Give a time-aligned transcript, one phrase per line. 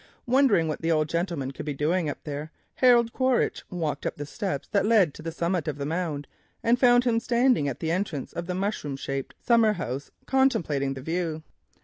[0.25, 4.67] Wondering what the old gentleman could be doing there, Harold Quaritch walked up the steps
[4.69, 6.25] that led to the summit of the mound,
[6.63, 11.01] and found him standing at the entrance to the mushroom shaped summer house, contemplating the
[11.03, 11.43] view.